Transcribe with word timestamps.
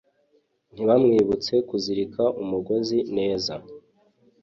ntibamwibutse 0.73 1.53
kuzirika 1.69 2.23
umugozi 2.41 2.97
neza. 3.17 3.53